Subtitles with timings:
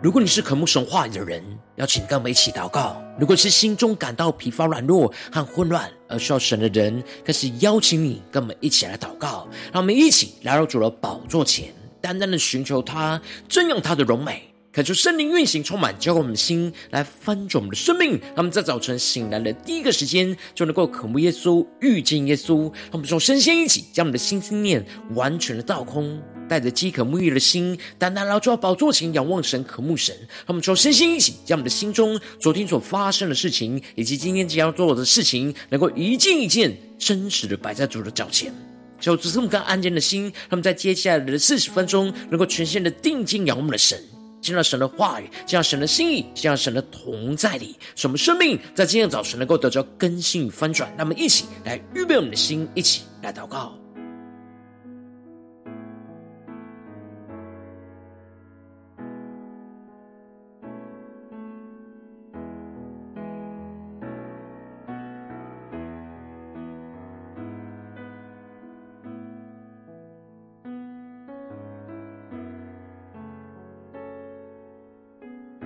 [0.00, 1.42] 如果你是渴慕神话语的人，
[1.74, 9.48] 邀请跟我们一起祷告；如果是心中感到疲乏、软弱和混乱而需要神的人，更是邀请你跟我们一起来祷告。
[9.72, 14.44] 让我们一起来到主的宝座前，单单的寻求他，瞻仰他的荣美。
[14.70, 18.12] 恳求圣灵运行，充满浇灌我们的心，来翻转我们的生命。
[18.20, 22.62] 让我们在早晨醒来的第一个时间，就能够渴慕耶稣、遇见耶稣。
[22.62, 24.84] 让我们从身心一起，将我们的心思念
[25.16, 30.16] 完全的倒空，带着饥渴沐浴的心，单单来到宝座前仰望神、渴慕神。
[30.18, 38.52] 让我们从身心一起，将我们的心中昨天所发生的事情，以及今天即将要做的事情，能够一件一件真实的摆在主的脚前。
[39.00, 43.96] 求主赐我们更安静的心，让我们在接下来的四十分钟，能够全心的定睛仰望我们的神。
[44.40, 50.88] 进入神的话语，进入神的心意，进入神的同在里，使我们生命在今天早晨能够得着更新与翻转。
[50.96, 53.76] 让我们一起来预备我们的心，一起来祷告。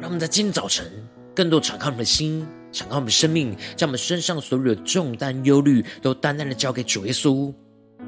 [0.03, 0.85] 让我们在今天早晨
[1.33, 7.55] 更多敞开我们的心，敞开我们生命，将我们身上所有的重担、忧虑都单单的交给主耶稣。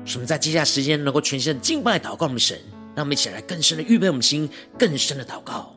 [0.05, 2.59] 使我们在接下来时间能够全心的敬拜、祷告我们的神。
[2.97, 5.74] 让我们一起来更深的预备我们心，更深的祷告。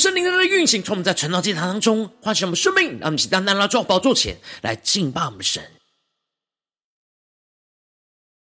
[0.00, 5.62] 圣灵的运行，从我们在晨祷祭坛当中唤醒我们生命，让我们起单单来到宝座前来敬拜我们神。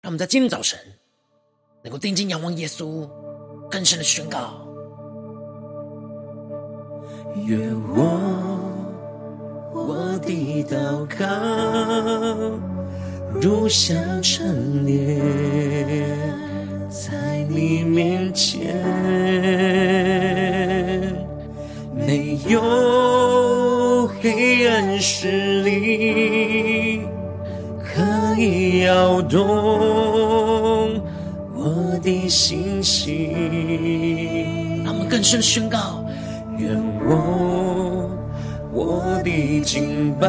[0.01, 0.79] 让我们在今天早晨
[1.83, 3.07] 能够定睛仰望耶稣，
[3.69, 4.67] 更深的宣告：
[7.45, 8.03] 愿我
[9.75, 11.23] 我的祷告
[13.39, 15.19] 如香陈列
[16.89, 18.73] 在你面前。
[22.05, 27.01] 没有黑暗势力
[27.79, 28.01] 可
[28.37, 29.41] 以摇动
[31.55, 33.31] 我的心性。
[34.83, 36.03] 让我们更深宣告：
[36.57, 36.75] 愿
[37.05, 38.09] 我
[38.73, 40.27] 我的敬拜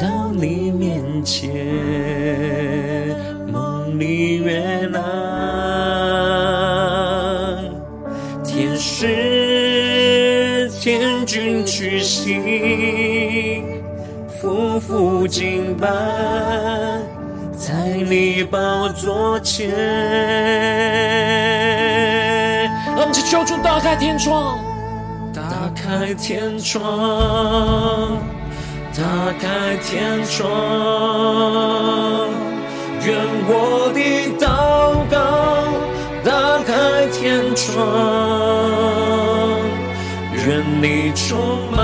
[0.00, 1.50] 到你面前，
[12.16, 13.62] 屈膝，
[14.40, 15.86] 俯伏敬拜，
[17.52, 17.74] 在
[18.08, 19.68] 你宝座前。
[22.86, 24.58] 让我们去求主打开天窗，
[25.34, 25.42] 打
[25.74, 26.80] 开天窗，
[28.94, 29.02] 打
[29.38, 30.48] 开天窗，
[33.04, 33.14] 愿
[33.46, 34.00] 我的
[34.40, 34.46] 祷
[35.10, 35.14] 告
[36.24, 36.32] 打
[36.64, 36.72] 开
[37.12, 37.66] 天窗。
[40.46, 41.36] 愿你充
[41.72, 41.75] 满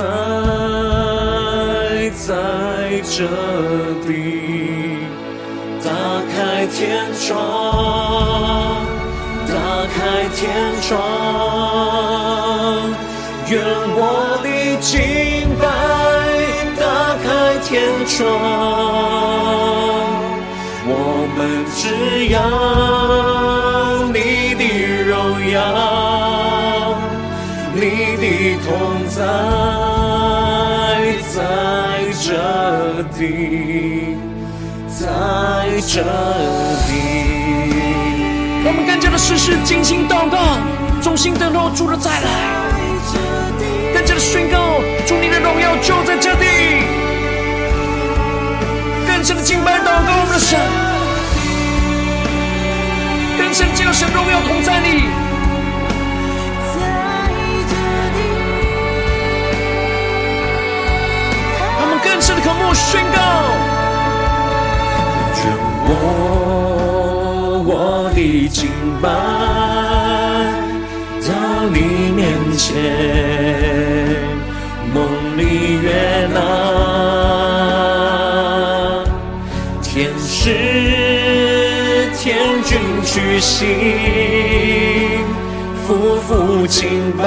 [0.00, 0.08] 在
[2.16, 2.32] 在
[3.04, 3.14] 这
[4.08, 4.10] 里。
[5.84, 5.88] 打
[6.32, 6.78] 开天
[7.14, 7.36] 窗，
[9.46, 9.52] 打
[9.94, 9.98] 开
[10.34, 10.40] 天
[10.80, 10.90] 窗，
[13.50, 13.52] 愿
[13.96, 14.00] 我
[14.42, 14.46] 的
[14.80, 14.90] 敬
[15.60, 15.62] 拜
[16.80, 16.82] 打
[17.22, 17.28] 开
[17.62, 17.68] 天
[18.06, 18.16] 窗。
[20.86, 20.94] 我
[21.36, 21.38] 们
[21.76, 21.82] 只
[22.28, 22.34] 要
[24.08, 24.18] 你
[24.54, 24.62] 的
[25.04, 25.12] 荣
[25.50, 25.56] 耀，
[27.74, 27.80] 你
[28.16, 28.24] 的
[28.64, 28.68] 同
[29.08, 29.18] 在
[33.02, 34.14] 这里，
[34.88, 35.06] 在
[35.88, 36.92] 这里。
[38.62, 40.58] 让我们更加的时时尽心祷告，
[41.00, 42.28] 衷心等候主的再来，
[43.94, 46.44] 更加的宣告主你的荣耀就在这里。
[49.06, 50.60] 更深的敬拜祷告我们的神，
[53.38, 55.19] 更深进入神荣耀同在里。
[62.20, 63.18] 更深的渴慕宣告：
[65.36, 65.42] 愿
[65.86, 65.90] 我
[67.66, 67.72] 我
[68.14, 68.68] 的敬
[69.00, 69.08] 拜
[71.26, 71.28] 到
[71.70, 71.78] 你
[72.12, 72.20] 面
[72.58, 72.68] 前，
[74.92, 74.98] 梦
[75.38, 75.40] 里
[75.80, 76.36] 悦纳。
[79.82, 79.88] 天
[80.18, 80.52] 使
[82.20, 82.28] 君
[83.02, 83.64] 屈膝，
[85.86, 85.88] 俯
[86.20, 87.24] 伏敬拜，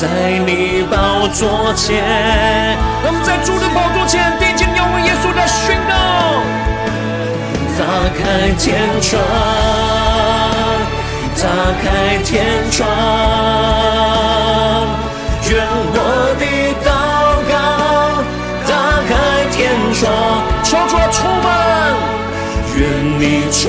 [0.00, 0.08] 在
[0.46, 2.00] 你宝座前。
[3.04, 5.92] 我们在主的宝座前，定睛仰望耶稣的宣告，
[7.76, 7.84] 打
[8.16, 9.20] 开天窗，
[11.36, 11.44] 打
[11.82, 12.88] 开天窗，
[15.50, 15.60] 愿
[15.92, 16.00] 我
[16.40, 16.44] 的
[16.80, 16.88] 祷
[17.44, 17.52] 告
[18.64, 18.72] 打
[19.04, 19.12] 开
[19.52, 20.08] 天窗，
[20.64, 21.46] 求主充满。
[22.74, 22.80] 愿
[23.20, 23.68] 你充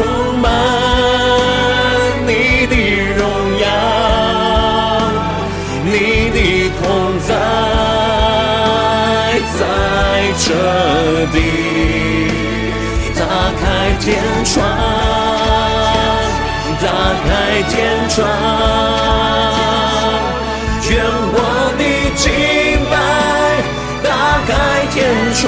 [10.42, 10.48] 彻
[11.32, 11.38] 底。
[13.14, 13.22] 打
[13.62, 13.64] 开
[14.00, 14.10] 天
[14.44, 14.58] 窗，
[16.82, 16.86] 打
[17.24, 17.30] 开
[17.70, 17.72] 天
[18.10, 18.18] 窗，
[20.90, 20.92] 愿
[21.34, 21.38] 我
[21.78, 21.82] 的
[22.16, 22.24] 敬
[22.90, 22.94] 拜
[24.04, 24.10] 打
[24.48, 24.50] 开
[24.92, 24.98] 天
[25.36, 25.42] 窗。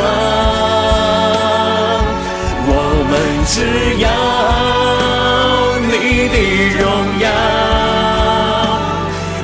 [2.65, 2.71] 我
[3.09, 3.11] 们
[3.47, 3.55] 只
[3.99, 4.05] 要
[5.89, 5.91] 你
[6.29, 6.35] 的
[6.77, 6.81] 荣
[7.19, 7.25] 耀，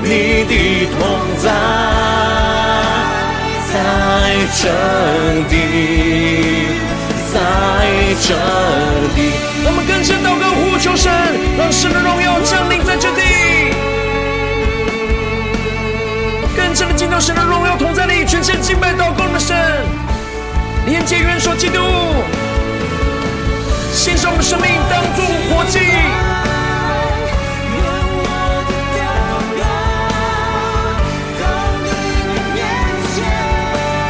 [0.03, 0.07] 你
[0.45, 0.53] 的
[0.93, 0.97] 同
[1.43, 1.45] 在
[3.71, 3.75] 在
[4.61, 4.63] 这
[5.49, 5.53] 里，
[7.31, 7.35] 在
[8.19, 8.33] 这
[9.15, 9.17] 里。
[9.65, 11.11] 我们更深祷告呼求神，
[11.57, 13.21] 让神的荣耀降临在这里，
[16.55, 19.55] 更深的进到神的荣耀同在里，全身敬拜祷告的神，
[20.87, 21.79] 连接元首基督。
[23.93, 25.79] 献上我们生命当作活祭，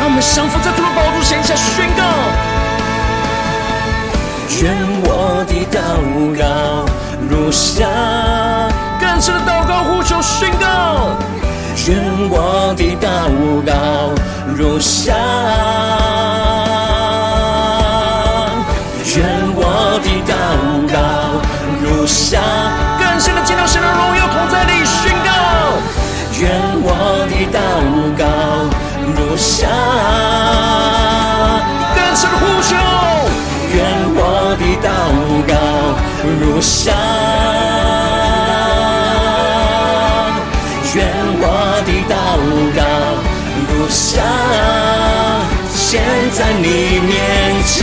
[0.10, 2.02] 我们降服在主的宝座前下宣告：
[4.60, 5.78] 愿我的祷
[6.36, 6.44] 告
[7.30, 7.86] 如下，
[9.00, 11.16] 更深的祷告呼求宣告：
[11.88, 13.06] 愿我的祷
[13.64, 13.72] 告
[14.58, 15.88] 如下。
[36.24, 36.94] 如香，
[40.95, 40.98] 愿
[41.42, 41.44] 我
[41.86, 42.13] 的祷
[42.75, 42.81] 告
[43.69, 44.24] 如香，
[45.74, 46.01] 献
[46.31, 47.10] 在你面
[47.66, 47.77] 前。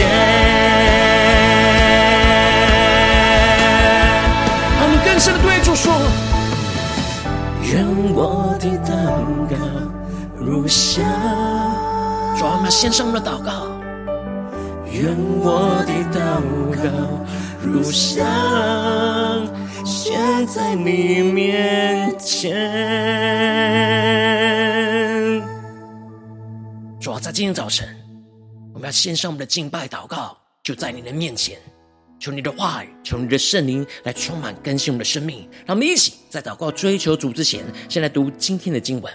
[5.18, 5.94] 神的对主说
[7.64, 8.94] ：“愿我的祷
[9.48, 9.56] 告
[10.38, 11.02] 如香。”
[12.38, 13.75] 主啊，我们献上我们的祷告。
[14.96, 16.40] 愿我的祷
[16.82, 16.88] 告
[17.62, 18.24] 如香，
[19.84, 22.54] 献在你面前。
[26.98, 27.86] 主啊，在今天早晨，
[28.72, 31.58] 我们要献上我们的敬拜祷告，就在你的面前。
[32.18, 35.46] 求你的话语，求你的圣灵来充满更新我们的生命。
[35.66, 39.12] 让我们一起在祷告追求主之前，先来读今天的经文。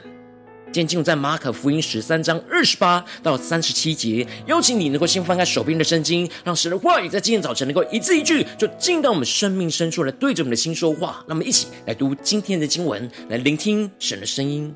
[0.72, 4.26] 今天进入在马可福音十三章二十八到三十七节。
[4.48, 11.22] 邀请你能够先翻开手边的圣经，让神的话语在今天早晨能够一字一句，就进到我们生命深处来对着我们的心说话。
[11.28, 14.74] 那么一起来读今天的经文，来聆听神的声音。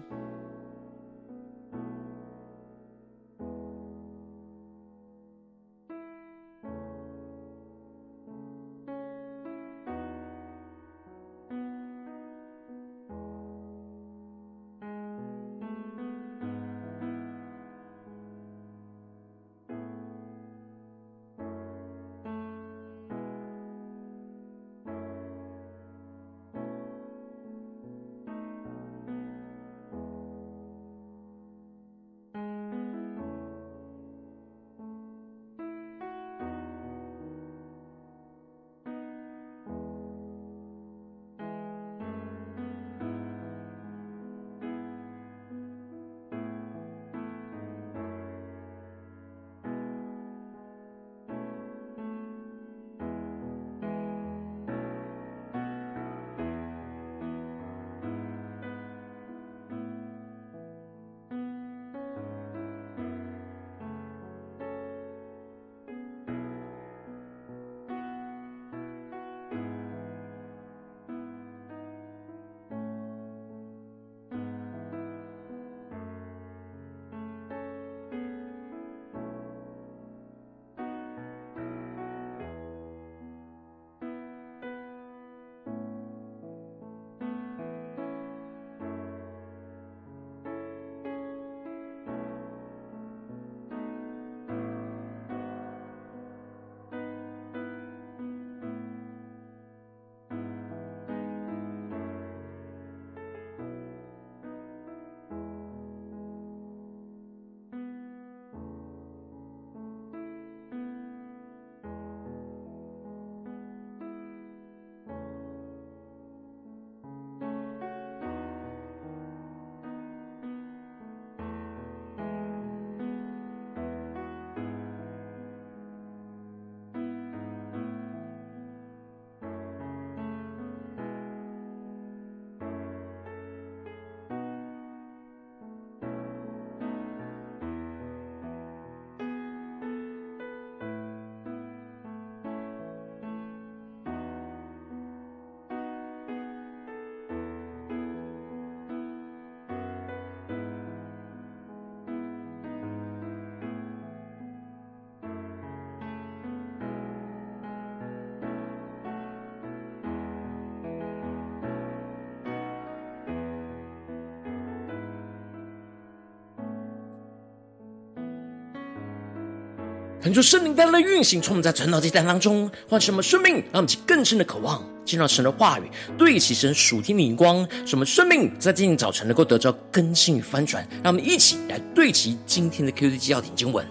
[170.25, 175.83] 很多圣灵带来运行，从我们在传道这段当中换什么生命，让我们更深的渴望见到神的话语，
[176.17, 180.83] 对齐神属天的荧光，什么生命在今天早晨能够得到更新与翻转。
[181.03, 183.85] 让我们一起来对齐今天的 QD 纪要点经文，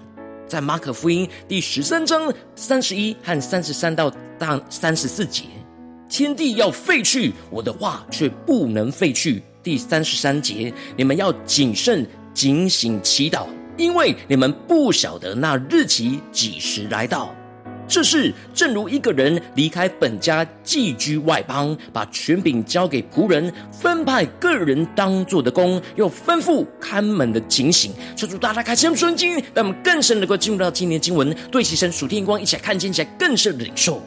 [0.49, 5.45] 在马可福音第十三章三十一和三十三到大三十四节，
[6.09, 9.41] 天地要废去，我的话却不能废去。
[9.63, 13.47] 第三十三节，你们要谨慎警醒祈祷。
[13.77, 17.35] 因为你们不晓得那日期几时来到，
[17.87, 27.93] 这是正如一个人离开本家寄居外邦，把权柄交给仆人，分派个人当做的工，又吩咐看门的警醒。
[28.17, 34.03] 求主大大开启圣经，让我们更深能够进入到今天的经文，对齐神属天光，一起来看见，一起来更深的领受。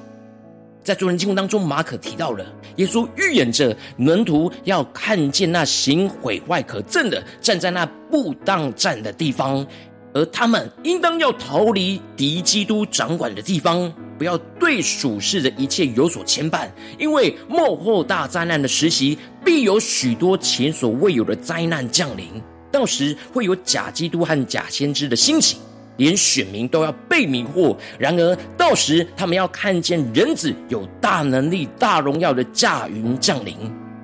[0.88, 2.46] 在昨天经文当中，马可提到了
[2.78, 9.68] 耶稣预言着门徒要看见那行毁坏可憎的站在那不当站的地方，
[10.14, 22.42] 而他们应当要逃离敌基督掌管的地方，不要对属世的一切有所牵绊，因为末后大灾难的时期，必有许多前所未有的灾难降临，
[22.72, 25.58] 到时会有假基督和假先知的兴起。
[25.98, 33.56] 连选民都要被迷惑，然而到时他们要看见人子有大能力、大荣耀的驾云降临，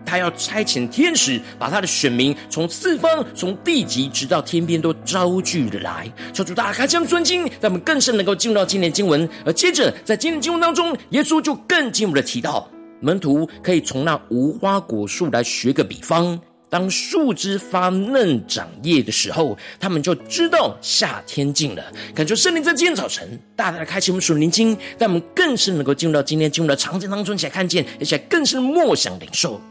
[0.05, 6.11] 他要差遣天使把他的选民从四方、从地极直到天边都招聚了来。
[6.33, 9.27] 求主大家开这样专经，让我们更深能够进入到今天经文。
[9.45, 12.69] 而接着在今天经文当中，耶稣就更进一步的提到，
[12.99, 16.39] 门徒可以从那无花果树来学个比方。
[16.73, 21.83] 当树枝发嫩长叶的时候，他们就知道夏天近了。
[22.15, 29.61] 感觉圣灵在今天早晨大大的开启我们属灵经，让我们更是能够进入到今天进入的场景当中，一起来看见，而且更是默想领受。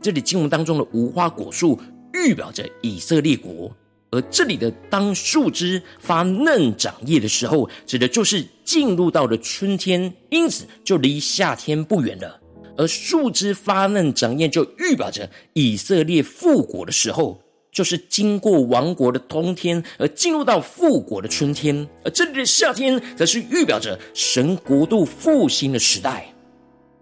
[0.00, 1.80] 这里经文当中的无花果树
[2.12, 3.70] 预表着以色列国，
[4.10, 12.41] 而这里的当树枝发嫩长叶的时候，指的就是进入到了春天，因此就离夏天不远了。
[12.76, 21.88] 而树枝发嫩长叶，就预表着以色列复国的时候，就是经过亡国的冬天，而进入到复国的春天。
[22.04, 26.34] 而这里的夏天，则是预表着神国度复兴的时代。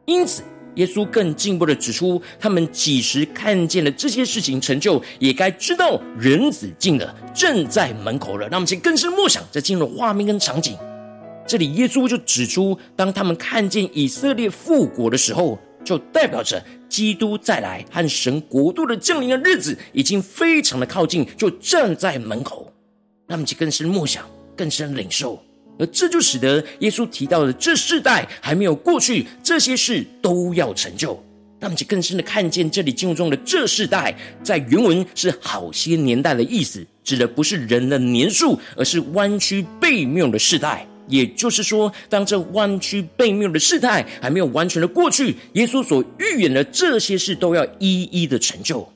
[0.07, 0.43] 因此，
[0.75, 8.49] 耶稣更进一步的指出，他们几时看见了这些事情成就，也该知道人子进了，正在门口了。
[8.51, 10.77] 那我们先更深默想，再进入画面跟场景。
[11.51, 22.73] 这里耶稣就指出，当他们看见以色列复国的时候，就代表着基督再来和神国度的降临的日子已经非常的靠近，就站在门口。
[23.27, 24.25] 他们就更深默想，
[24.57, 25.43] 更深领受，
[25.77, 31.21] 而这就使得耶稣提到的这世代还没有过去，这些事都要成就。
[31.61, 40.87] 他们就更深的看见这里经文中的这世代，在原文是好些年代的意思，指的不是人的年数，而是弯曲背谬的世代。
[41.11, 48.89] 也就是说，当这弯曲悖谬的事态还没有完全的过去，耶稣所预言的这些事都要一一的成就。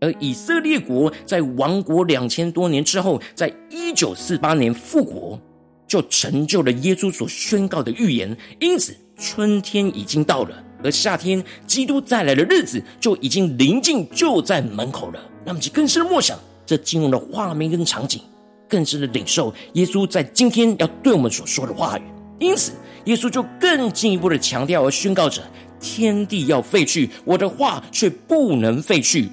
[0.00, 5.38] 而以色列国在亡国两千多年之后，在一九四八年复国，
[5.86, 8.34] 就成就了耶稣所宣告的预言。
[8.60, 15.20] 因此，春天已经到了，而夏天基督再来的日子就已经临近，就在门口了。
[15.44, 18.22] 那么，就更深默想这经文的画面跟场景。
[18.70, 22.02] 更深的领受耶稣在今天要对我们所说的话语，
[22.38, 22.72] 因此
[23.04, 25.42] 耶稣就更进一步的强调而宣告着：
[25.80, 29.28] 天地要废去，我的话却不能废去。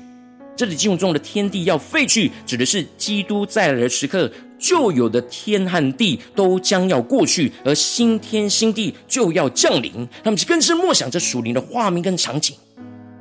[0.56, 10.08] 这里经文中的天地要废去，指的是基督再来的时刻，旧有的天和地都将要过去，而新天新地就要降临。
[10.24, 12.56] 他们就更是默想着属灵的画面跟场景。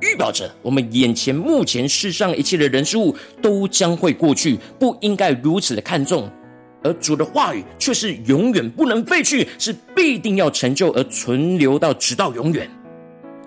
[0.01, 6.29] 预表着我们眼前目前世上一切的人事物都将会过去，不应该如此的看重，
[6.83, 12.69] 而主的话语却是永远不能废去，是必定要成就而存留到直到永远。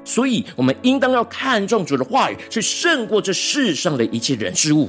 [0.04, 4.88] 所以，我们应当要看重主的话语，去胜过这世上的一切人事物。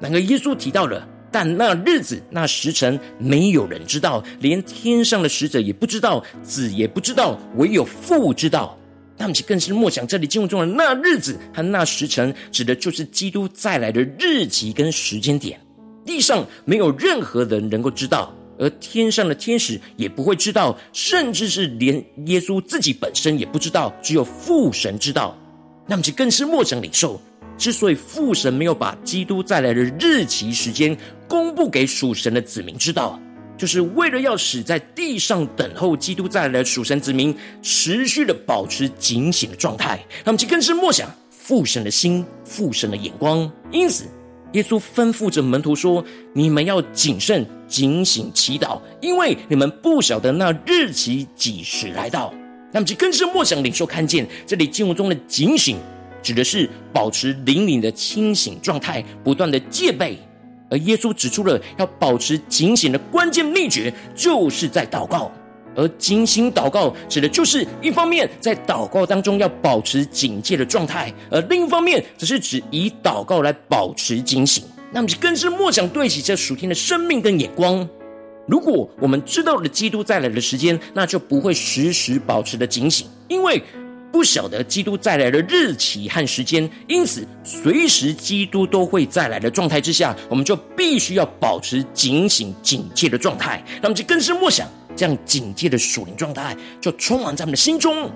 [0.00, 8.76] 然而，耶稣提到了，但那日子、那时辰，没有人知道，连天上的使者也不知道，子也不知道，唯有父知道。
[9.16, 15.60] 他们更是默想，这里经文中的那日子和那时辰，指的就是基督再来的日期跟时间点。
[16.04, 25.36] 地上没有任何人能够知道，而天上的天使也不会知道，甚至是连耶稣自己本身也不知道，只有父神知道。
[25.86, 27.20] 那么就更是默想领受，
[27.56, 30.96] 之所以父神没有把基督再来的日期时间
[31.28, 33.18] 公布给属神的子民知道。
[33.56, 43.50] 就是为了要使在地上等候基督再来的属神子民持续的保持警醒的状态，他们就更是默想父神的心、父神的眼光。
[43.70, 44.04] 因此，
[44.52, 52.32] 耶稣吩咐着门徒说：“你们要谨慎、警醒、祈祷，因为你们不晓得那日期几时来到。”
[52.72, 55.76] 那么，就更是默想领受看见这里经文中的警醒，
[56.22, 60.18] 指的是保持灵敏的清醒状态，不断的戒备。
[60.70, 65.30] 而耶稣指出了要保持警醒的关键秘诀，就是在祷告。
[65.76, 74.62] 而警醒祷告指的就是一方面在祷告当中要保持警戒的状态，而另一方面则是指以祷告来保持警醒。
[74.92, 77.88] 那么更是莫想对齐这属天的生命跟眼光。
[78.46, 83.60] 如果我们知道了基督再来的时间，那就不会时时保持的警醒，因为
[84.14, 93.60] 不晓得基督再来的日期和时间，因此随时基督都会再来的状态之下，我们就必须要保持警醒警戒的状态。
[93.82, 94.68] 那么就更是默想。
[94.94, 98.08] 这样警戒的属灵状态就充满在我们的心中，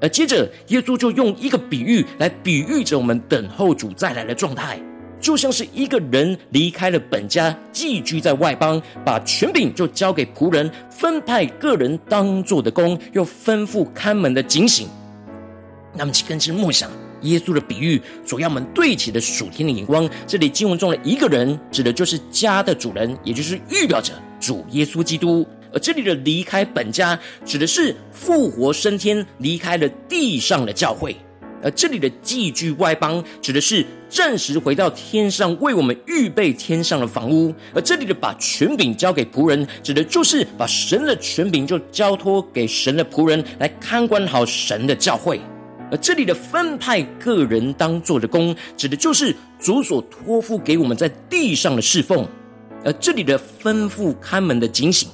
[0.00, 4.80] 而接着耶稣就用一个比喻来比喻着我们等候主再来的状态，
[5.20, 14.86] 就像是一个人离开了本家，寄居在外邦，把权柄就交给仆人，分派个人当做的工，又吩咐看门的警醒。
[15.94, 16.90] 那么，更是默想
[17.22, 20.08] 耶稣的比喻所要我们对齐的属天的眼光。
[20.26, 25.46] 这里经文中的一个人，指的就是家的主人，也就是预表着主耶稣基督。
[25.72, 31.12] 而这里的离开本家，指的是复活升天，离开了地上的教会；
[31.62, 45.38] 而这里的寄居外邦，指的是暂时回到天上，为我们预备天上的房屋；而这里的把权柄交给仆人，指的就是把神的权柄就交托给神的仆人来看管好神的教会；
[45.90, 52.24] 而这里的分派个人当做的工，指的就是主所托付给我们在地上的侍奉；
[52.84, 55.08] 而这里的吩咐看门的警醒。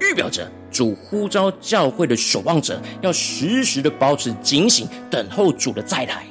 [0.00, 6.24] 预表着主呼召教会的守望者要时时的保持警醒，等候主的再来。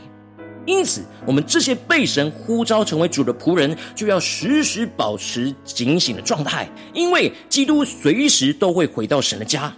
[0.66, 9.74] 因此，我们这些被神呼召成为主的仆人，就要时时保持警醒的状态，因为基督随时都会回到神的家。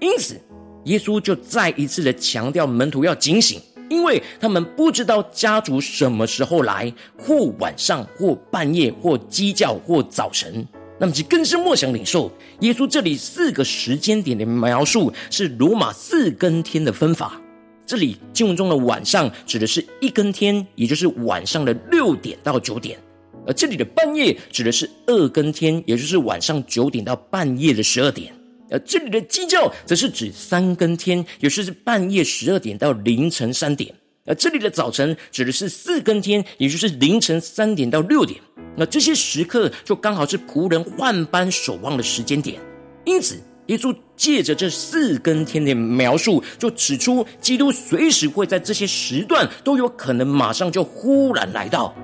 [0.00, 0.38] 因此，
[0.84, 3.60] 耶稣就再一次的强调门徒要警醒，
[3.90, 10.66] 因为他们不知道家族什么时候来，或晚上，或半夜，或鸡叫，或早晨。
[11.00, 12.28] 那么，其更是默想领受
[12.60, 17.40] 耶稣这里四个时间点的描述，是罗马四更天的分法。
[17.86, 22.98] 这里经文中的晚上指的是一更天，也就是晚上的六点到九点；
[23.46, 28.32] 而这里的半夜指的是二更天，也就是晚上九点到半夜的十二点；
[28.70, 33.94] 而这里的鸡叫则是指三更天，也就是半夜十二点到凌晨三点。
[34.26, 38.38] 而这里的早晨指的是四更天，也就是凌晨三点到六点。
[38.76, 42.60] 那这些时刻就刚好是仆人换班守望的时间点。
[43.06, 51.94] 因此，耶稣借着这四更天的描述，就指出基督随时会在这些时段都有可能马上就忽然来到。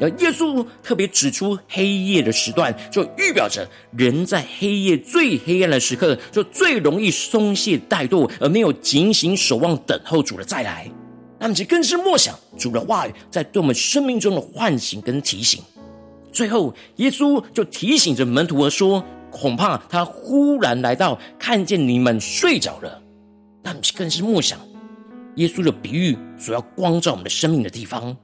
[0.00, 10.90] 而耶稣特别指出黑夜的时段，就预表着人在黑夜最黑暗的时刻，就最容易松懈怠惰，而没有警醒守望等候主的再来。
[11.38, 15.62] 那么，就更是默想主的话语在对我们生命中的唤醒跟提醒。
[16.32, 23.02] 最后，耶稣就提醒着门徒而说：“恐怕他忽然来到，看见你们睡着了。”
[23.64, 24.58] 那么，更是默想
[25.36, 28.16] 耶稣的比喻所要光照我们的生命的地方，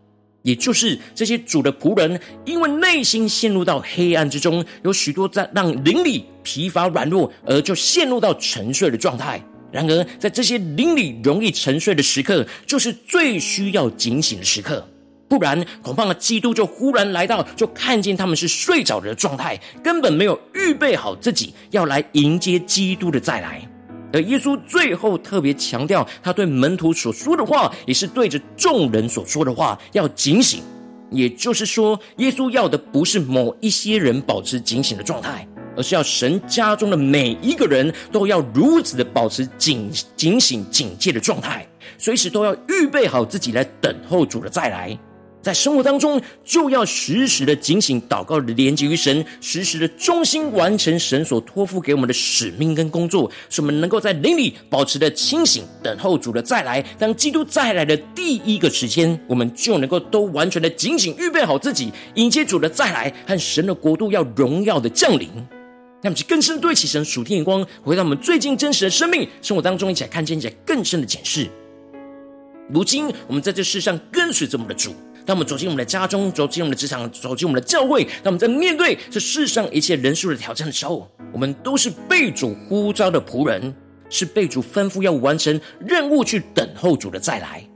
[0.46, 9.42] 也就是这些主的仆人，因为内心陷入到黑暗之中，有许多在让灵里疲乏软弱，而就陷入到沉睡的状态。
[9.72, 14.88] 然而，在这些灵里容易沉睡的时刻，就是最需要警醒的时刻。
[15.28, 23.68] 不然，恐怕基督就忽然来到，就看见他们是睡着的状态，根本没有预备好自己要来迎接基督的再来。
[24.12, 30.62] 而耶稣最后特别强调，他对门徒所说的话，也是对着众人所说的话，要警醒。
[31.11, 35.47] 也就是说，耶稣要的不是某一些人保持警醒的状态。
[35.79, 44.99] 而是要神家中的每一个人都要如此的保持警警醒警戒的状态，随时都要预备好自己来等候主的再来。
[45.46, 56.82] 在生活当中，就要时时的警醒祷告的连接于神，时时的忠心完成神所托付给我们的使命跟工作，使我们能够在灵里保持的清醒，等候主的再来。
[56.98, 65.28] 当基督再来的第一个时间，我们就能够都完全的警醒，预备好自己，迎接主的再来和神的国度要荣耀的降临。
[66.02, 71.48] 让我们更深对齐神属天眼光，回到我们最近真实的生命生活当中，一起来看见，一起来更深的检视。
[72.68, 74.92] 如今，我们在这世上跟随着我们的主，
[75.26, 83.74] 当我们走进我们的家中，走进我们的职场，走进我们的教会，当我们在面对这世上一切人数的挑战的时候，我们都是被主呼召的仆人，
[84.08, 87.68] 是被主吩咐要完成任务去等候主的再来。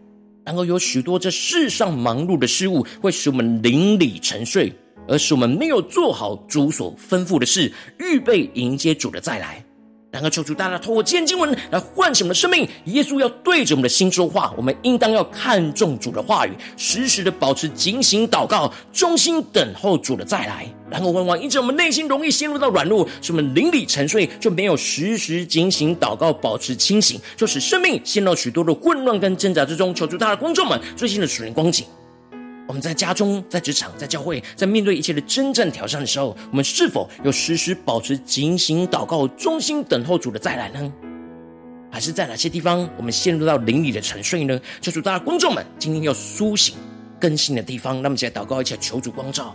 [0.44, 4.72] 然而有许多这世上忙碌的事物，会使我们灵里沉睡，
[5.08, 9.64] 而使我们没有做好主所吩咐的事，预备迎接主的再来。
[10.12, 12.68] 然而，求主大大透过今天经文来唤醒我们的生命。
[12.86, 20.66] 耶稣要对着我们的心说话，我们应当要看重主的话语，时时的保持警醒祷告，忠心等候主的再来。
[20.90, 29.94] 然后，往往因着我们内心容易陷入到软弱，使我们灵里沉睡，就没有时时警醒祷告，保持清醒，就使生命陷入许多的混乱跟挣扎之中。
[29.94, 31.86] 求主，大的观众们最近的属灵光景。
[32.70, 40.92] 我们在家中、在职场、在教会，在面对一切的真正挑战的时候，我们是否有时时保持警醒、祷告、忠心等候主的再来呢？
[41.90, 44.60] 还是在哪些地方我们陷入到灵里的沉睡呢？
[44.80, 46.76] 求主，大家观众们今天要苏醒、
[47.20, 49.52] 更新的地方，那么，现在祷告一起来求主光照。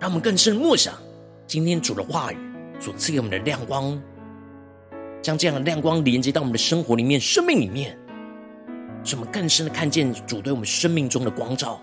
[0.00, 0.94] 让我们更深默想
[1.46, 2.36] 今天主的话语
[2.80, 4.00] 所赐给我们的亮光，
[5.20, 7.98] 将这样的亮光连接到我们的生活里面、生命里面，
[9.04, 11.78] 使我们更深的看见主对我们生命中的光照。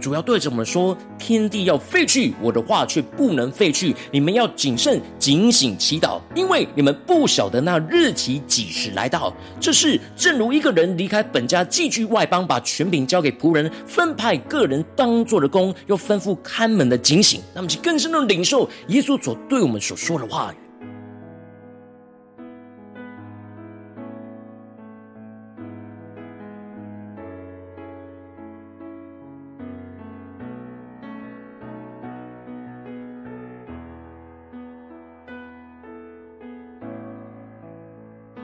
[0.00, 3.94] 主要对着我们说：“天地要废去，我的话却不能废去。
[4.10, 9.32] 你们要谨慎、警醒、祈祷，因为你们不晓得那日期几时来到。
[9.60, 17.42] 这是正如一个人离开本家，寄居外邦，把权柄交给仆人，分派个人当做的工，又吩咐看门的警醒。
[17.54, 20.52] 那么，就更深的领受耶稣所对我们所说的话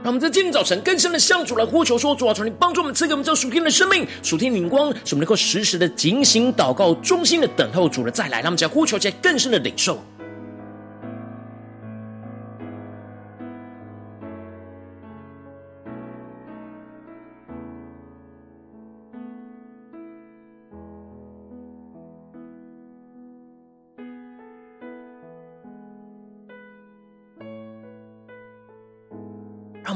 [0.07, 10.01] 他们在今天早晨更深的向主来呼求说：“主啊，求你帮助我们，赐给我们这属天的生命、属天灵光，使我们能够时时的警醒祷告，忠心的等候主的再来。”他们在呼求在更深的领受。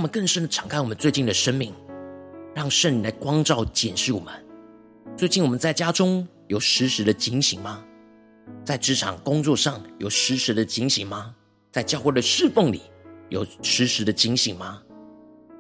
[0.01, 1.75] 我们更深的敞开我们最近的生命，
[2.55, 4.33] 让圣灵来光照检视我们。
[5.15, 7.85] 最近我们在家中有时时的警醒吗？
[8.65, 11.35] 在职场工作上有时时的警醒吗？
[11.71, 12.81] 在教会的侍奉里
[13.29, 14.83] 有时时的警醒吗？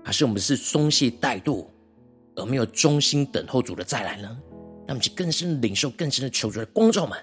[0.02, 1.66] 还是我们是松懈怠惰，
[2.34, 4.38] 而没有忠心等候主的再来呢？
[4.86, 7.18] 让我们去更深的领受，更深的求主的光照们。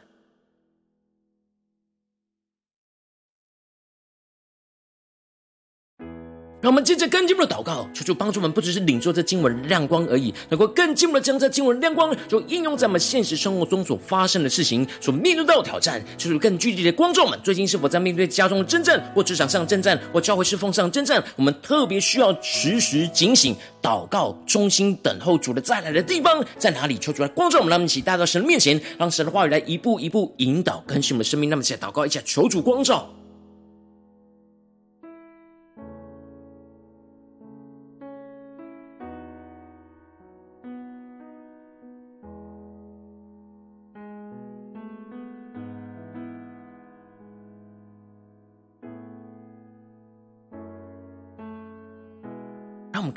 [6.59, 16.03] 让我们接着更进一步的祷告，求主帮助我们，不只是领受这经文的亮光而已，能够更进一步的将这经文的亮光，就应用在我们现实生活中所发生的事情，所面对到的挑战。
[16.17, 21.23] 求主更具体的光照们，最近是否在面对家中的征战，或职场上征战，或教会侍奉上征战？
[21.35, 26.97] 我们特别需要时时警醒、祷告、忠心等候主的再来的地方在哪里？
[26.97, 31.51] 求主来光照我们，让我们一起带到神的面前，让神的话语来一步一步引导更新我们的生命。
[31.51, 33.07] 那么，现在祷告一下，求主光照。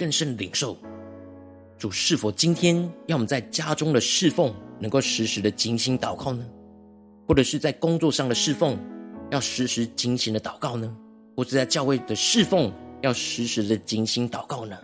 [0.01, 0.79] 更甚领受
[1.77, 6.43] 主是否今天要我们在家中的侍奉能够时时的精心祷告呢？
[7.29, 8.79] 或者是在工作上的侍奉
[9.31, 10.91] 要时时精心的祷告呢？
[11.37, 14.75] 或者在教会的侍奉要时时的精心祷告呢？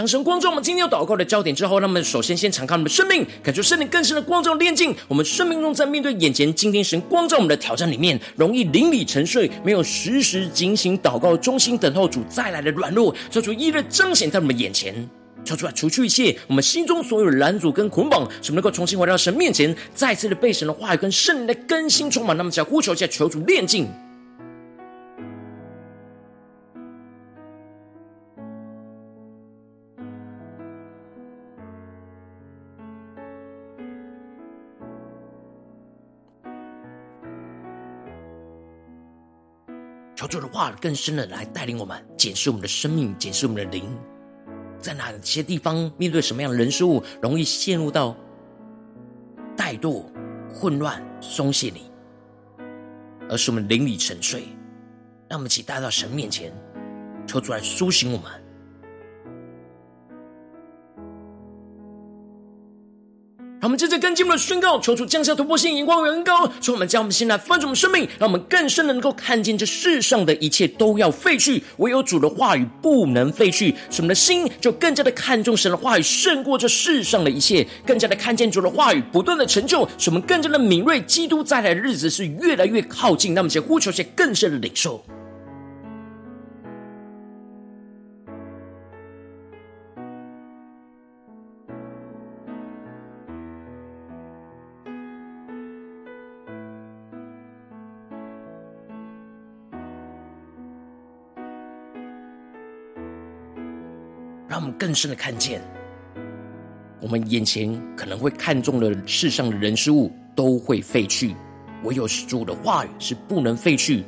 [0.00, 15.06] 当神光照我们今天要祷告的焦点之后，那么首先先敞开我们的生命，感受圣灵更深的光照炼净我们生命中，在面对眼前今天神光照我们的挑战里面，容易灵里沉睡，没有时时警醒祷告、忠心等候主再来的软弱，求主一日彰显在我们眼前，
[15.44, 22.34] 求主来除去一切我们心中所有的拦阻跟捆绑，使我们能够重新回到神面前，再次的被神的话语跟圣灵的更新充满。
[22.34, 23.86] 那么，只要呼求一下求主炼净。
[40.30, 43.84] 主的话更深的来带领我们，检视我们的生命，检视我们的灵，
[44.78, 48.16] 在哪些地方面对什么样的人事物，容易陷入到
[49.56, 50.04] 怠惰、
[50.48, 51.90] 混乱、松懈里，
[53.28, 54.44] 而是我们灵里沉睡。
[55.28, 56.52] 让我们一起带到神面前，
[57.26, 58.30] 求主来苏醒我们。
[63.60, 73.74] 让我们接着跟进我们的宣告，求主降下突破性眼光与恩膏，求我们将我们心来翻转我们生命，让我们更深的能够看见这世上的一切都要废去，唯有主的话语不能废去。
[73.90, 83.34] 使我们的心就更加的看重神的话语，胜过这世上的一切，更加的看见主的话语不断的成就，使我们更加的敏锐，基督再来的日子是越来越靠近。
[83.34, 85.04] 让我们先呼求些更深的领受。
[104.80, 105.60] 更深的看见，
[107.02, 111.36] 我们眼前可能会看中的世上的人事物都会废去，
[111.84, 114.06] 唯有主的话语是不能废去。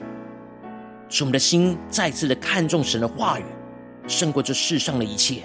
[1.10, 3.44] 使我们的心再次的看重神的话语，
[4.06, 5.42] 胜过这世上的一切。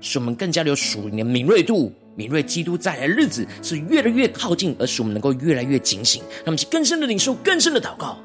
[0.00, 6.22] 使我们更加的有属灵的敏锐度，敏锐基督再来的日子是越来越靠近，而使我们能够越来越警醒。
[6.36, 8.16] 让我们去更深的领受，更深的祷告。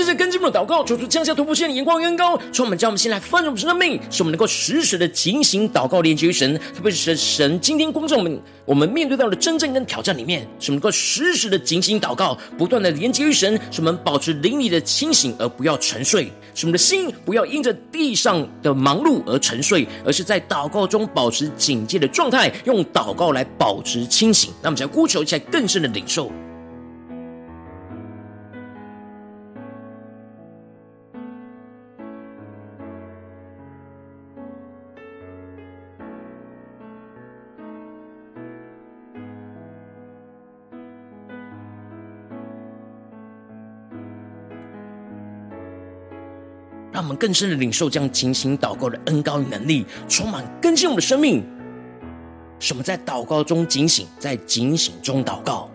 [0.00, 6.58] 接着跟进我们的祷告，求主降下突破性的眼光，远高，从我们将我们先来翻转我们生命，使我们能够时时的警醒祷告，连接于神。
[6.74, 16.32] 特别是神神今天光照我们，我们面对到的真正跟挑战里面，使我们能够时时的警醒祷告，不断的连接于神，使我们保持灵里的清醒，而不要沉睡。
[16.54, 24.50] 使我们的心不要因着地上的忙碌而沉睡，而是在祷告中保持警戒的状态，用祷告来保持清醒。
[24.62, 26.32] 那么，想呼求一下更深的领受。
[47.10, 51.44] 们更深的领受这样警醒祷告的恩膏与能力，充满更新我们的生命，
[52.60, 55.68] 什么在祷告中警醒，在警醒中祷告。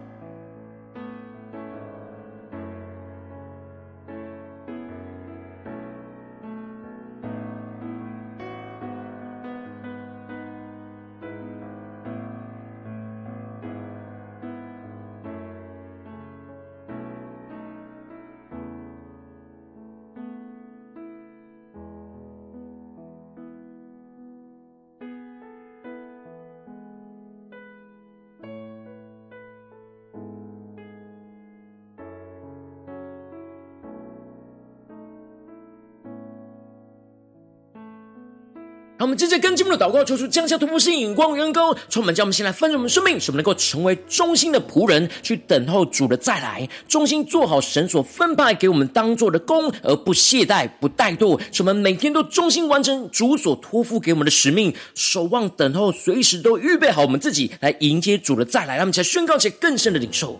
[39.16, 51.40] 们接跟进我们的祷告，求主降下突破性眼光与恩膏，充满将我们先来翻转我们生命，使我们能够成为忠心的仆人，去等候主的再来，忠心做好神所分派给我们当做的工，而不懈怠、不怠惰。
[51.52, 58.76] 使我们每天都忠心完成主所托付给我们的使命，守望等候，随时都预备好我们自己来迎接主的再来。
[58.76, 60.38] 让我们才宣告起更深的领受。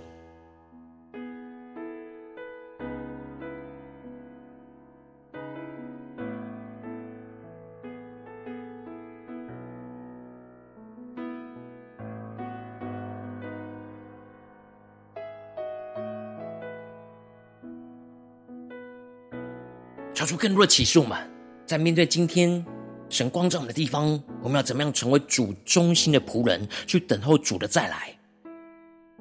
[20.26, 21.18] 出更多的启示，我们
[21.66, 22.66] 在面对今天
[23.10, 28.18] 神光照的地方，我们要怎么样成为主中心的仆人，去等候主的再来，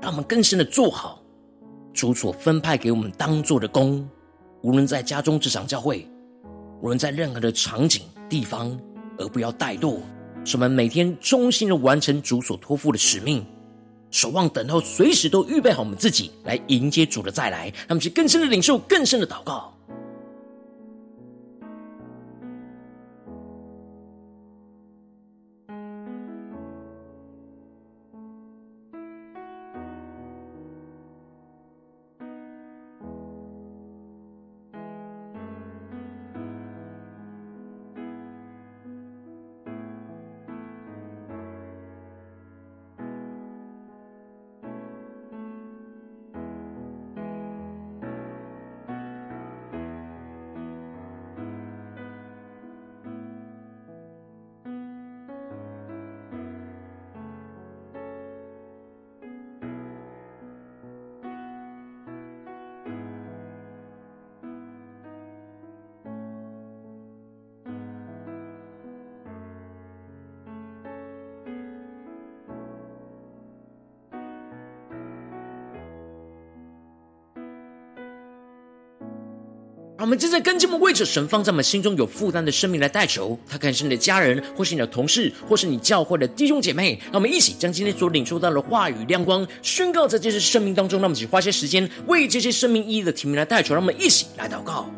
[0.01, 1.23] 让我们更深的做好
[1.93, 4.09] 主所分派给我们当做的工，
[4.62, 6.09] 无论在家中、职场、教会，
[6.81, 8.77] 无论在任何的场景地方，
[9.19, 9.99] 而不要怠惰，
[10.45, 13.45] 使我们每天忠心的完成主所托付的使命，
[14.11, 19.73] 守望等候，随时都预备好我们自己来迎接主的再来，让我们去更深的领受，更深的祷告。
[80.05, 87.01] 我们正在跟进我们为着神放在我们心中有负担的生命来代求，他看是你的家人，或是你的同事，或是你教会的弟兄姐妹。
[87.05, 91.01] 让我们一起将今天所领受到的话语亮光宣告在这些生命当中。
[91.01, 93.73] 让我们一起花些时间为这些生命意义的提名来代求。
[93.73, 94.90] 让我们一起来祷告。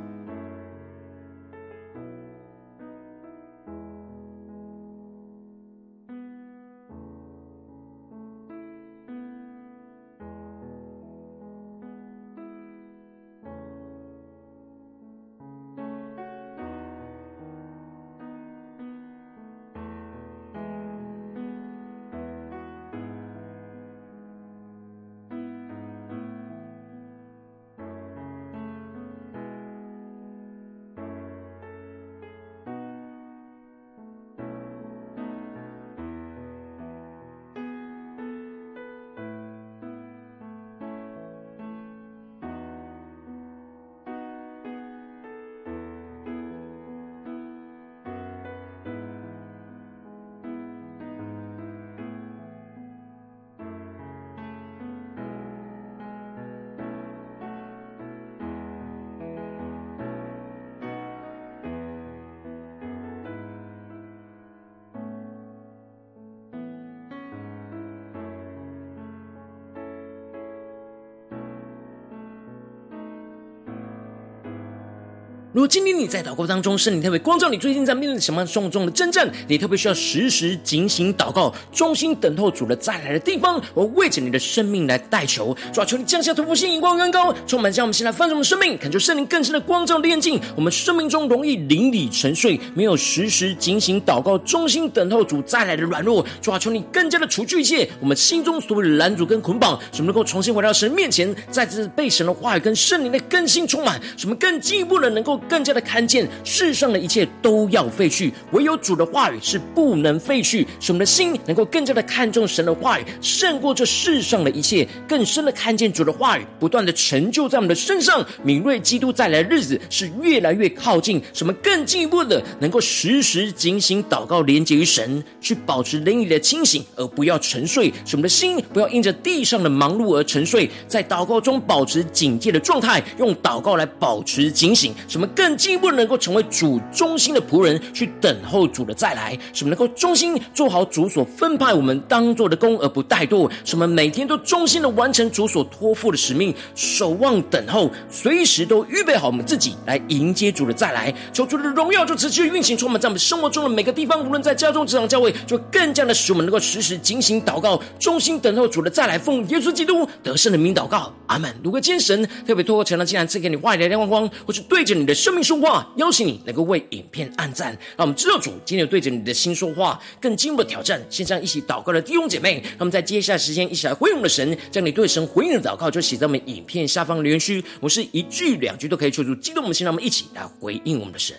[75.57, 105.41] 如今天你在祷告当中，圣灵特别光照你，最近在面对什么样生活中的征战，你特别需要时时警醒祷告，忠心等候主的再来的地方，我为着你的生命来代求，主啊，求你降下突破性眼光，远高，充满将我们现在放盛的生命，恳求圣灵更深的光照炼净我们生命中容易邻里沉睡，没有时时警醒祷告，忠心等候主再来的软弱，主啊，求你更加的除去一切我们心中所有的拦阻跟捆绑，使我们能够重新回到神面前，再次被神的话语跟圣灵的更新充满，使我们更进一步的能够。
[105.49, 110.67] 更加的看见世上的一切都要废去，唯有主的话语是不能废去。
[110.81, 118.25] 使我们的心能够更加的看重神的话语，胜过这世上的一切，更深的看见主的话语不断的成就在我们的身上。
[118.43, 127.89] 敏锐基督再来的日子是越来越靠近，使我们更进一步的能够时时警醒祷告，连接于神，去保持灵里的清醒，而不要沉睡。
[128.05, 134.95] 使我们的心不要因着地上的忙碌而沉睡，在祷告中保持警戒的状态，用祷告来保持警醒。
[135.09, 143.49] 使我们更进一步能够成为主忠心的仆人，去等候主的再来，使我们能够忠心做好主所分派我们当做的工，而不怠惰。
[143.65, 151.13] 使我们每天都忠心的完成主所托付的使命，守望等候，随时都预备好我们自己来迎接主的再来。
[151.35, 159.19] 求主的荣耀就持续运行，充满在我们生活中的每个地方，无论在家中、职场、教会，就更加的使我们能够时时警醒祷告，忠心等候主的再来。
[159.19, 161.55] 奉耶稣基督得胜的名祷告，阿门。
[161.63, 171.05] 如果今天神特别透过晨祷，竟然赐给你外来的亮光，或是对着你的生命说话，邀请你能够为影片按赞，让我们知道主今天有对着你的心说话，更进一步的挑战。
[171.11, 177.61] 线上一起祷告的弟兄姐妹，那么在接下来时间一起来回应我们的神，将你对神回应的祷告就写在我们影片下方留言区。
[177.81, 181.37] 我是一句两句都可以求助激动我们心，让我们一起来回应我们的神。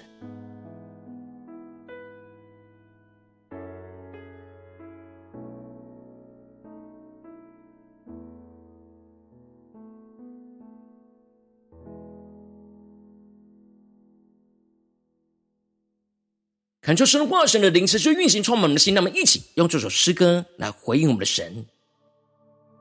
[16.87, 18.95] 恳求神话神的灵持续运行，充满我们的心。
[18.95, 21.65] 让我们一起用这首诗歌来回应我们的神，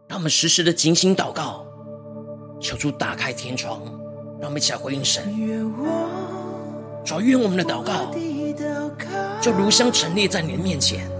[0.07, 1.67] 让我们时时的警醒祷告，
[2.61, 3.83] 求主打开天窗，
[4.41, 5.25] 让我们一起来回应神。
[7.05, 8.15] 主愿我们的祷告
[9.43, 11.11] 就如香陈列在你的面前，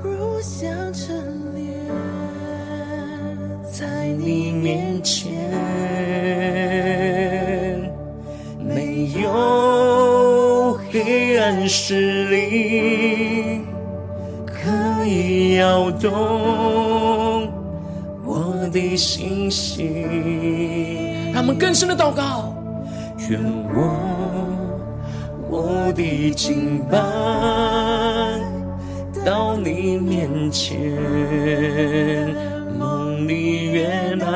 [3.69, 5.33] 在你面前，
[8.61, 10.16] 没有。
[11.47, 13.61] 黑暗势力
[14.47, 16.11] 可以摇动
[18.25, 19.95] 我的心息，
[21.33, 22.53] 让我们更深的祷告，
[23.31, 23.41] 愿
[23.73, 23.97] 我
[25.49, 26.99] 我的敬拜
[29.25, 30.77] 到你面前，
[32.77, 33.87] 梦里悦
[34.19, 34.27] 纳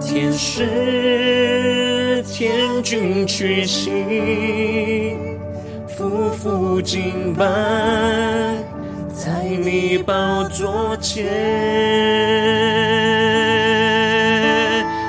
[0.00, 1.05] 天使。
[2.88, 5.16] 君屈膝，
[5.88, 7.44] 夫妇敬拜
[9.12, 11.26] 在你宝座前。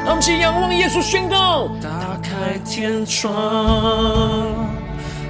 [0.03, 3.31] 让我们一起仰望耶稣，宣告：打开天窗，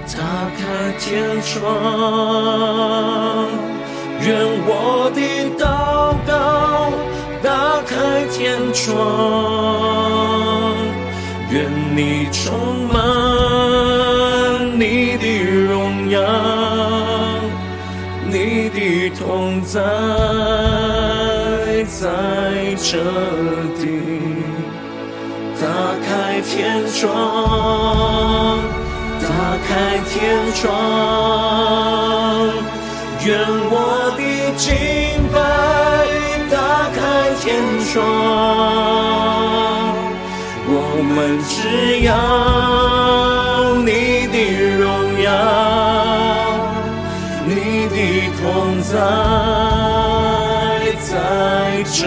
[0.08, 0.16] 打
[0.56, 1.66] 开天窗，
[4.22, 4.26] 愿
[4.66, 5.20] 我的
[5.62, 5.98] 祷。
[6.26, 6.91] 告
[7.41, 10.16] 打开天窗。
[11.98, 12.54] 你充
[12.93, 13.00] 满
[14.80, 15.26] 你的
[15.68, 16.22] 荣耀，
[18.28, 19.82] 你的同在
[21.86, 22.06] 在
[22.78, 23.00] 这
[23.80, 23.88] 地，
[25.60, 25.66] 打
[26.06, 28.60] 开天窗，
[29.20, 29.28] 打
[29.68, 30.70] 开天窗，
[33.26, 33.28] 愿
[33.72, 33.76] 我
[34.16, 34.22] 的
[34.56, 34.70] 敬
[35.34, 35.36] 拜
[36.52, 36.56] 打
[36.93, 37.02] 开
[37.41, 37.43] 天
[37.91, 38.06] 窗。
[41.18, 42.13] 我们只要
[43.82, 44.38] 你的
[44.78, 44.86] 荣
[45.24, 45.26] 耀，
[47.43, 47.49] 你
[47.89, 47.97] 的
[48.38, 48.93] 同在
[51.01, 52.05] 在这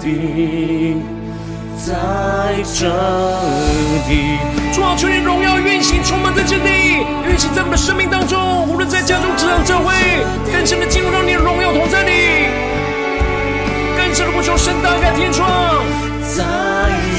[0.00, 1.02] 地，
[1.76, 1.82] 在
[2.72, 2.86] 这
[4.06, 4.38] 地。
[4.72, 8.38] 主啊，求你荣耀运行，充满在这地，运行在我们的生命当中。
[8.68, 9.92] 无论在家中、职场、教会，
[10.52, 12.46] 更深的进入到你的荣耀同在里，
[13.98, 15.50] 更深的呼求神打开天窗，
[16.22, 16.44] 在。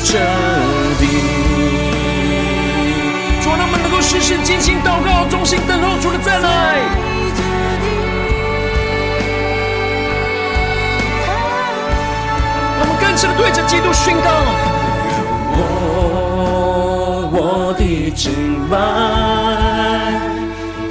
[0.03, 0.23] 这里，
[3.41, 6.47] 主让我们能够时时尽心祷告，忠心等候主的再来。
[12.77, 14.29] 让我们更深的对着基督宣告：
[15.53, 15.59] 我
[17.33, 18.31] 我的敬
[18.69, 18.75] 拜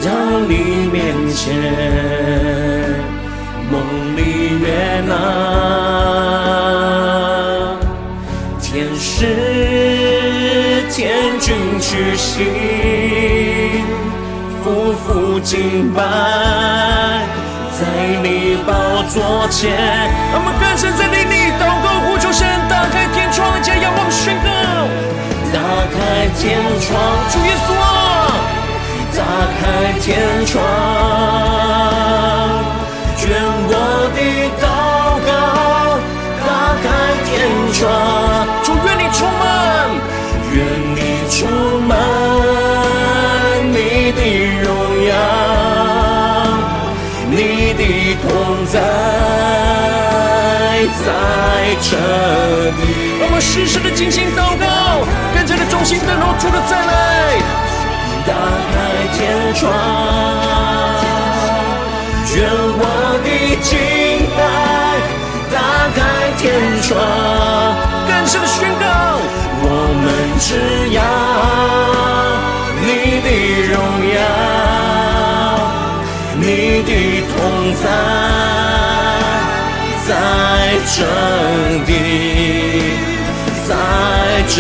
[0.03, 0.07] 到
[0.49, 0.53] 你
[0.91, 0.99] 面
[1.35, 1.49] 前，
[3.71, 3.75] 梦
[4.17, 4.19] 里
[4.61, 4.65] 悦
[5.07, 5.13] 纳。
[11.91, 12.47] 举行，
[14.63, 16.01] 匍匐敬拜，
[17.75, 17.83] 在
[18.23, 19.19] 你宝座
[19.51, 19.75] 前。
[20.33, 24.47] 我们更深在你里祷告，呼求神打开天窗，将仰望宣告。
[25.53, 25.59] 打
[25.91, 26.95] 开天窗，
[27.29, 27.75] 主耶稣，
[29.19, 29.21] 打
[29.59, 30.63] 开天窗，
[51.05, 51.09] 在
[51.83, 51.91] 这
[52.79, 52.83] 里。
[53.23, 54.65] 我们时时的精心祷告，
[55.35, 56.93] 更加的忠心等候主的再来。
[58.27, 58.33] 打
[58.71, 58.73] 开
[59.17, 59.19] 天
[59.55, 59.73] 窗，
[62.37, 62.39] 愿
[62.77, 62.85] 我
[63.25, 63.29] 的
[63.63, 63.71] 敬
[64.37, 64.39] 拜
[65.51, 65.57] 打
[65.97, 65.99] 开
[66.39, 66.43] 天
[66.83, 66.89] 窗。
[68.07, 68.85] 更深的宣告，
[69.63, 69.67] 我
[70.03, 70.07] 们
[70.39, 70.49] 只
[70.93, 70.99] 要
[72.83, 72.89] 你
[73.25, 73.29] 的
[73.73, 73.75] 荣
[74.15, 74.19] 耀，
[76.37, 76.45] 你
[76.85, 76.91] 的
[77.33, 77.33] 同
[77.83, 77.85] 在
[80.11, 80.17] 在
[80.91, 81.05] 这
[81.87, 81.95] 地，
[83.63, 83.77] 在
[84.49, 84.59] 这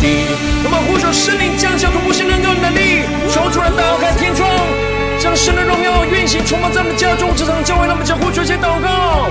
[0.00, 0.26] 地。
[0.64, 4.50] 我们呼求圣灵降下突破性能够能力，求主来打开天窗，
[5.20, 9.30] 将神的荣耀运行充满在我们家中，这场教会，让我们将呼求一些祷告。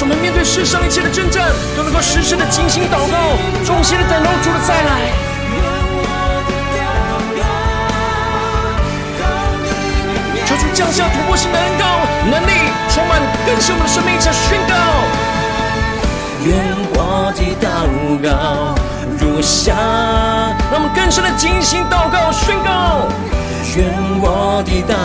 [0.00, 3.36] 我们面对世上一切的征战，都能够时时的精心祷告，
[3.66, 5.31] 忠心的等候主的再来。
[10.74, 11.84] 降下突破性的恩膏
[12.30, 12.52] 能力，
[12.88, 14.74] 充满更新我们的生命，加宣告。
[16.44, 16.56] 愿
[16.94, 17.66] 我的祷
[18.24, 18.74] 告
[19.20, 19.74] 如下，
[20.72, 23.06] 让我们更深的精心祷告宣告。
[23.76, 23.86] 愿
[24.20, 24.96] 我的祷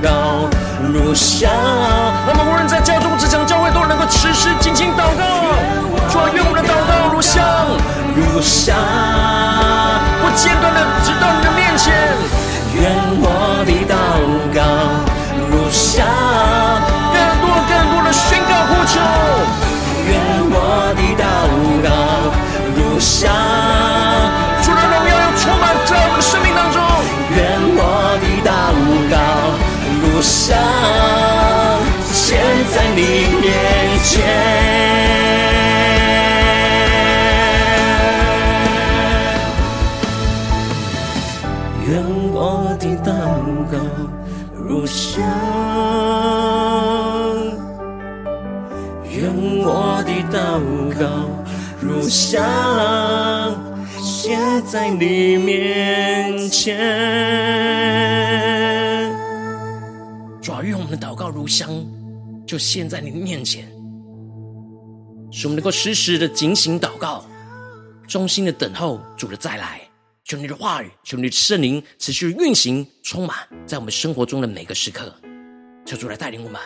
[0.00, 0.48] 告
[0.86, 1.48] 如下，
[2.26, 5.52] 让我们无论在家中、职场、教会，都能够持续进行祷告。
[6.10, 7.42] 主啊，愿我们的祷告如下，
[8.14, 8.74] 如下，
[10.22, 11.92] 不间断的直到你的面前。
[12.74, 13.92] 愿我的祷
[14.54, 15.07] 告
[16.06, 18.94] 更多更多的宣告呼求。
[20.08, 20.10] 愿
[20.50, 20.56] 我
[20.96, 21.24] 的祷
[21.82, 21.86] 告
[22.76, 23.57] 如香，
[52.08, 53.54] 如香。
[54.02, 56.74] 献在你面前，
[60.40, 61.68] 主啊，愿我们的祷告如香，
[62.46, 63.70] 就献在你的面前，
[65.30, 67.26] 使我们能够时时的警醒祷告，
[68.06, 69.82] 忠心的等候主的再来。
[70.24, 73.36] 求你的话语，求你的圣灵持续运行，充满
[73.66, 75.14] 在我们生活中的每个时刻。
[75.84, 76.58] 求主来带领我们。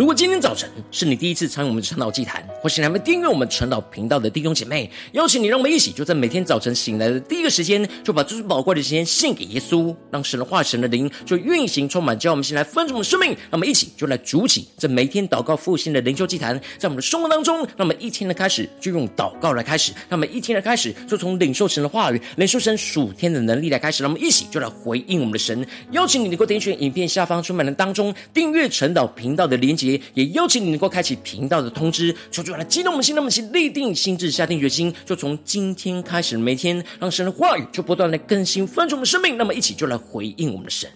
[0.00, 13.28] 如果今天早晨是你第一次参与我们的晨祷祭坛，或是还没订阅我们晨祷频道的弟兄姐妹，邀请你，让我们一起就在每天早晨醒来的第一个时间，就把最宝贵的时间献给耶稣，让神的化、神的灵就运行充满，叫我们先来分盛我们的生命。
[13.28, 24.02] 让我们一起就来主起这每天祷告复兴的灵修祭坛，在我们的生活当中，让我们一天的开始就用祷告来开始，让我们一天的开始就从领受神的话语、领受神属天的能力来开始。
[24.02, 25.66] 让我们一起就来回应我们的神。
[25.90, 29.89] 邀请你能够点选影片下方出版的当中订阅晨祷频道的连接。
[30.14, 39.38] 也邀请你能够开启频道的通知，求主来激动我们心，让我们心立定心智，下定决心，就从今天开始，每天让神的话语就不断的更新翻转我们生命。
[39.38, 40.90] 那么，一起就来回应我们的神。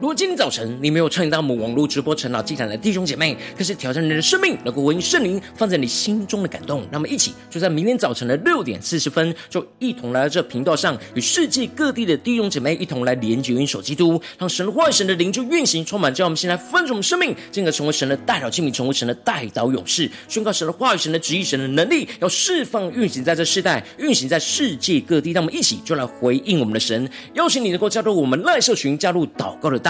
[0.00, 25.32] 如果今天早晨你没有参与到我们网络直播晨祷祭坛的弟兄姐妹，可是挑战你的生命，能够回应圣灵放在你心中的感动，那么一起就在明天早晨的六点四十分，就一同来到这频道上，与世界各地的弟兄姐妹一同来连接、运手基督，让神的话语、神的灵就运行充满，叫我们先来分盛我们生命，进而成为神的代祷器皿，成为神的代祷勇士，宣告神的话语、神的旨意、神的能力，要释放、运行在这世代，运行在世界各地。
[25.32, 29.89] 让我们一起就来回应我们的神，邀请你能够加入我们赖社群，加入祷告的大。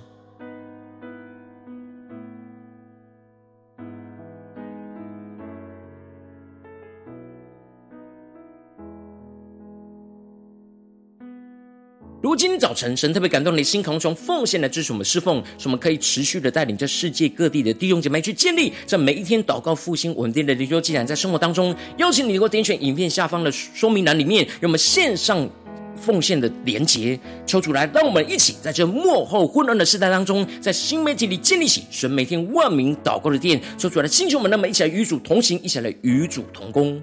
[12.21, 25.49] 如今早晨神特别感动你的心，渴望从奉献来支持我们侍奉，使我们可以持续的带领着世界各地的弟兄姐妹去建立在每一天祷告复兴稳定的灵修祭坛，在生活当中，邀请你能够点选影片下方的说明栏里面，有我们线上
[25.95, 37.01] 奉献的连结，求主来让我们一起在这幕后混乱的时代当中，在新媒体里建立起神每天万名祷告的殿，求主来兴起我们，那么一起来与主同行，一起来与主同工。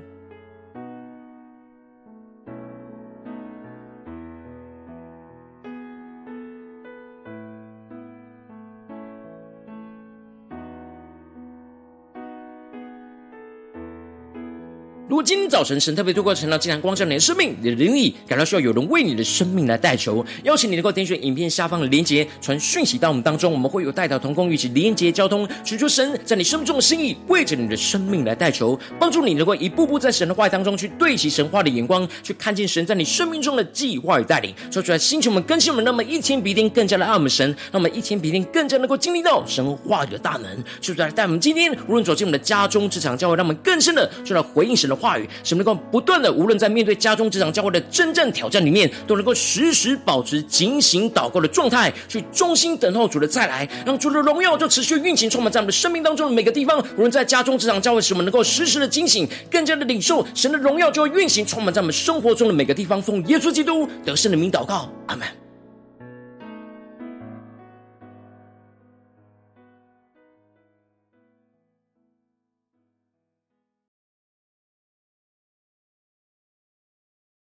[15.29, 39.62] 今天早晨神特别透过晨祷祭坛光照你的生命，你的灵里感到需要有人为你的生命来代求，邀请你能够点选影片下方的连结，传讯息到我们当中，我们会有代祷同工与其连结交通，寻求神在你生命中的心意，为着你的生命来代求，帮助你能够一步步在神的话语当中去对齐神话的眼光，去看见神在你生命中的计划与带领，说出来，星球们更新我们，那么一天比一天更加的爱我们神，那么一天比一天更加能够经历到神。
[39.87, 56.79] 话语的大能，就来带我们今天无论走进我们的家中、职场、教会，让我们更深的就来回应神的话语，使我们能够不断的，无论在面对家中、职场、教会的真正挑战里面，都能够时时保持警醒祷告的状态，去忠心等候主的再来，让主的荣耀就持续运行，充满在我们的生命当中的每个地方。
[56.97, 63.01] 无论在家中、职场、教会，使我们能够时时的警醒，更加的领受神的荣耀，就会运行，充满在我们生活中的每个地方。
[63.01, 65.47] 奉耶稣基督得胜的名祷告，阿门。